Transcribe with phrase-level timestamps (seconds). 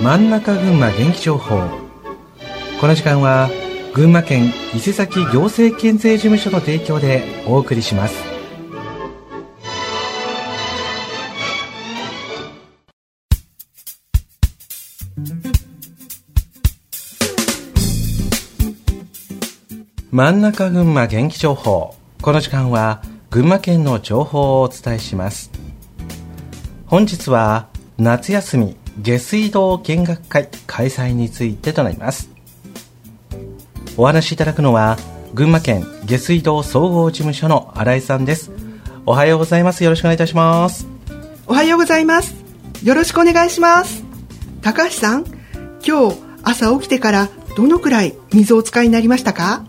[0.00, 1.58] 真ん中群馬元気情報
[2.80, 3.50] この時間は
[3.94, 8.14] 群馬県伊勢崎行政県税事務所の提供でお送りします。
[20.12, 25.50] 真ん中群馬元気情報この時間は群馬県の情報をお伝えします。
[26.86, 27.66] 本日は
[27.98, 28.87] 夏休み。
[29.00, 32.30] 下水道見学会開催についてとなります。
[33.96, 34.96] お話しいただくのは
[35.34, 38.50] 群馬県下水道総合事務所の新井さんです。
[39.06, 39.84] おはようございます。
[39.84, 40.86] よろしくお願いいたします。
[41.46, 42.34] おはようございます。
[42.82, 44.04] よろしくお願いします。
[44.62, 45.24] 高橋さん
[45.86, 49.64] 今日朝起きてからどのくらい水をお使いになりましたか？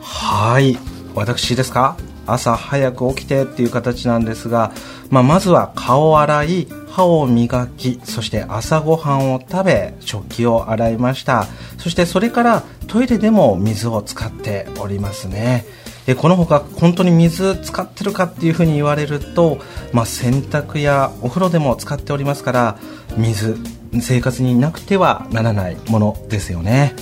[0.00, 0.78] はい。
[1.14, 1.96] 私ですか？
[2.26, 4.72] 朝早く起きてっていう形なんですが、
[5.10, 11.46] まあ、まずは顔を洗い歯を磨きそして朝ごはんを食べ食器を洗いました。
[11.78, 15.66] そしてそれからトイレでも水を使っておりますね。
[16.06, 19.58] でこのほか本当に水使ってるかっていうふうに言われると、
[19.92, 22.78] まあ、洗濯やお風呂でも使っておりますから
[23.16, 23.56] 水
[24.00, 26.94] 生活になくてはならないものですよね。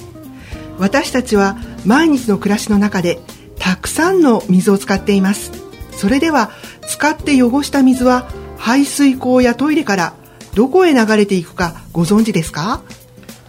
[0.79, 3.21] 私たちは毎日の暮らしの中で
[3.65, 5.51] たくさんの水を使っています。
[5.91, 6.51] それでは
[6.87, 10.13] 使って汚した水は排水口やトイレから
[10.55, 12.83] どこへ流れていくかご存知ですか？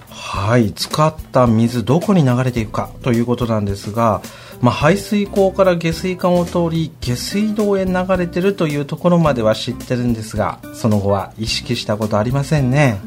[0.09, 4.21] はい使った水どこに流れていくかということなんですが、
[4.61, 13.01] まあ、排水口から下水管を通り下水道へ流れてるというところまでは知ってるんですがその後は意識したことありませんね。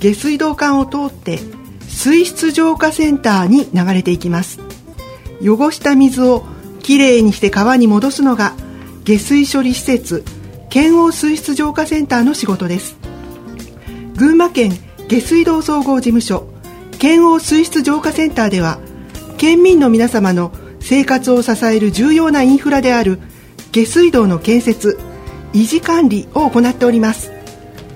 [0.00, 1.40] 下水道管を通って
[1.88, 4.60] 水質浄化センターに流れていきます
[5.42, 6.44] 汚した水を
[6.82, 8.54] きれいにして川に戻すのが
[9.04, 10.24] 下水処理施設
[10.68, 12.96] 県央水質浄化センターの仕事です。
[14.16, 14.72] 群馬県
[15.08, 16.48] 下水道総合事務所
[16.98, 18.78] 県央水質浄化センターでは
[19.36, 23.18] 県民の皆様の生活を支える重要なインフラである
[23.72, 24.98] 下水道の建設
[25.52, 27.30] 維持管理を行っております。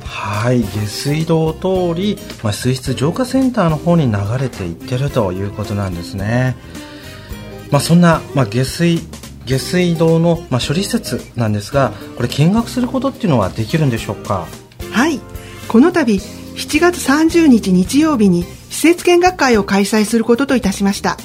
[0.02, 6.56] はい下水道を通り、まあ、水質浄化センターの方に流れていってるということなんですね。
[7.70, 9.00] まあ、そんな、まあ、下水
[9.46, 14.46] 下水道の、まあ、処理施設なんですがこれ見学することっていうのはできるんでしょうか？
[14.92, 15.20] はい。
[15.68, 21.16] この度7月30日日曜日に施設見学会を開催することといたしました。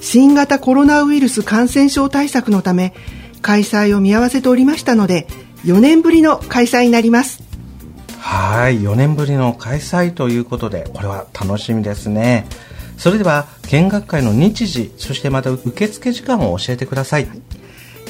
[0.00, 2.94] 新型コロナウイルス感染症対策のため
[3.42, 5.26] 開催を見合わせておりましたので
[5.64, 7.42] 4年ぶりの開催になります。
[8.18, 8.80] はい。
[8.80, 12.46] 4年ぶりの開催ということでこれは楽しみですね
[13.00, 17.26] それでは見学会の日時そしてまた受付時間を教えてください。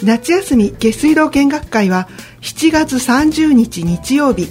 [0.02, 2.08] 夏休み下水道見学会は
[2.40, 4.48] 7月30日日曜日。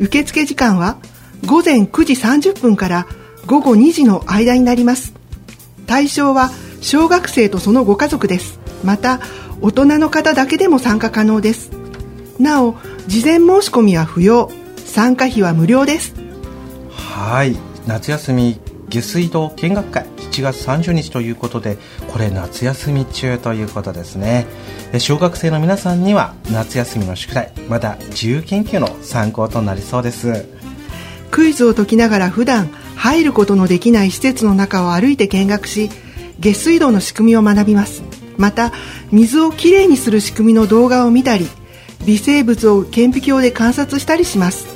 [0.00, 0.98] 受付時間は
[1.46, 3.06] 午前9時30分から
[3.46, 5.14] 午後2時の間になります。
[5.86, 6.50] 対象は
[6.80, 8.58] 小学生とそのご家族です。
[8.82, 9.20] また
[9.60, 11.70] 大人の方だけでも参加可能です。
[12.40, 12.74] なお
[13.06, 14.50] 事前申し込みは不要。
[14.84, 16.12] 参加費は無料です。
[16.90, 17.56] はい。
[17.86, 18.58] 夏休み
[18.90, 21.78] 下水道見学会7月30日ということで
[22.12, 24.46] これ夏休み中ということですね。
[24.98, 30.46] 小学生の皆さんには夏休みの宿題まだ自由研究の参考となりそうです。
[31.30, 35.88] クイズを解きながら普段入ることのできない施設の中を歩いて見学し
[36.40, 38.02] 下水道の仕組みを学びます。
[38.36, 38.72] また
[39.12, 41.46] 水をきれいにする仕組みの動画を見たり
[42.06, 44.66] 微生物を顕微鏡で観察したりします。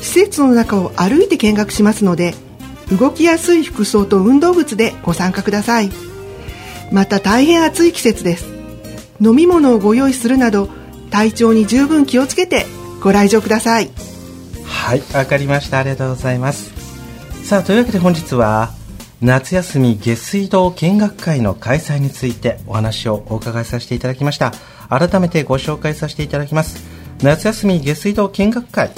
[0.00, 2.34] 施設の中を歩いて見学しますので
[2.90, 5.90] 動きやすい服装と運動靴でご参加ください。
[6.92, 8.46] また大変暑い季節です。
[9.20, 10.68] 飲み物をご用意するなど
[11.10, 12.66] 体調に十分気をつけて
[13.00, 13.90] ご来場ください。
[14.64, 15.78] はいわかりました。
[15.78, 16.72] ありがとうございます。
[17.44, 18.72] さあというわけで本日は
[19.20, 24.52] 夏休み下水道見学会の開催についてお話をお伺いさせていただきました。
[24.88, 26.82] 改めてご紹介させていただきます。
[27.22, 28.90] 夏休み下水道見学会。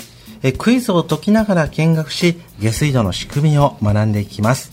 [0.42, 4.72] えクイズを解きながら見学し下水道の仕組みを学んでいきます。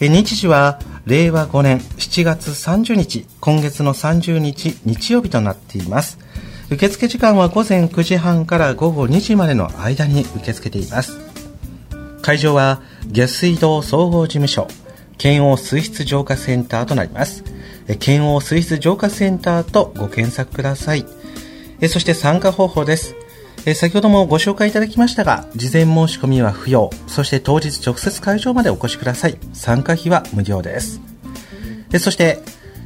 [0.00, 6.18] え日時は令和5年7月30日今月の30日日曜日となっています。
[6.70, 11.18] 受付時間は午前9時半から午後2時までの間に受け付けています。
[12.22, 14.68] 会場は下水道総合事務所
[15.18, 17.44] 県央水質浄化センターとなります。
[18.00, 21.04] 県央水質浄化センターとご検索ください。
[21.88, 23.14] そして参加方法です。
[23.64, 29.38] え先ほどもご紹介いただきましたが、事前申し込みは不要、そして当日直接会場までお越しください。
[29.52, 31.00] 参加費は無料です。
[31.92, 32.40] えそして、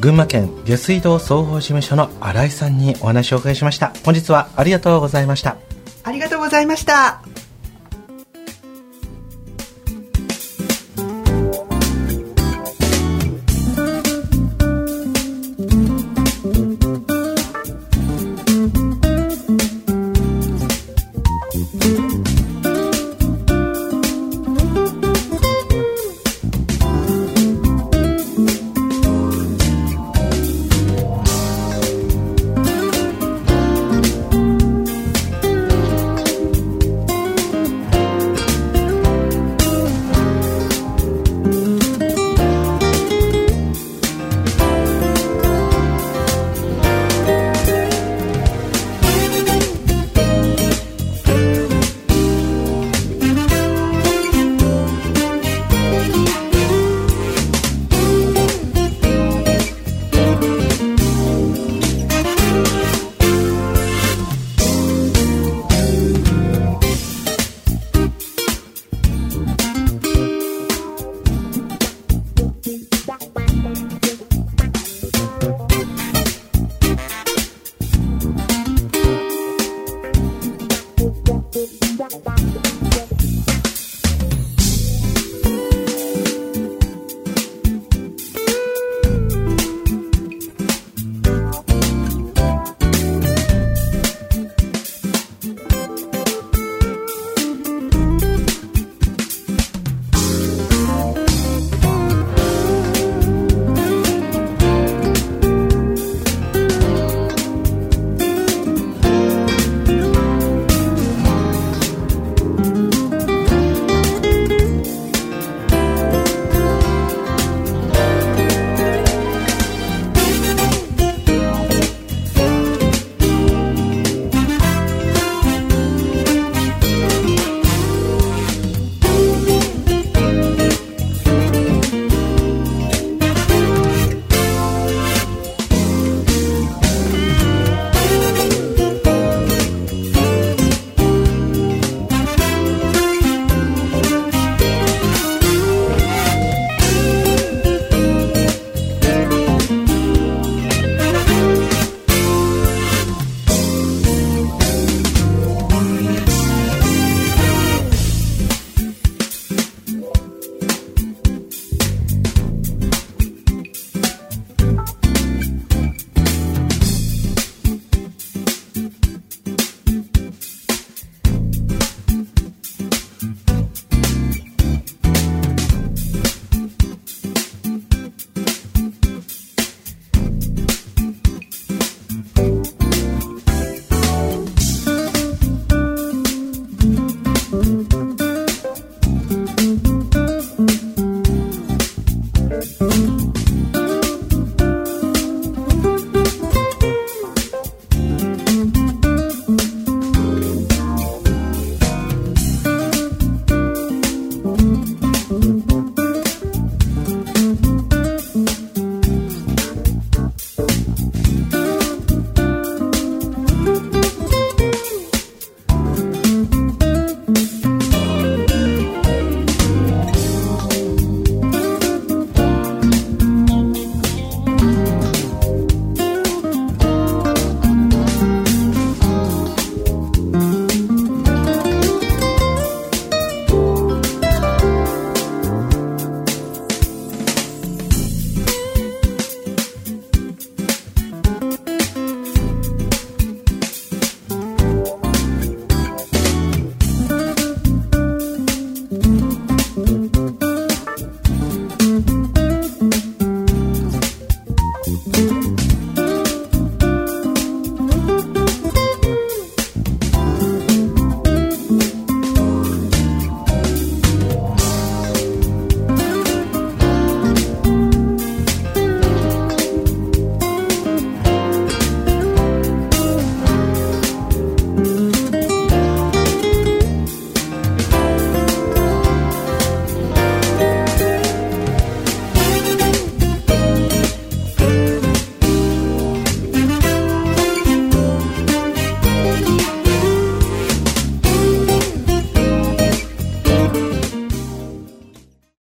[0.00, 3.92] 群馬県下水道総合事務所の新井さんにお話をお伺いしました。
[4.04, 5.56] 本日はありがとうございました。
[6.04, 7.20] ありがとうございました。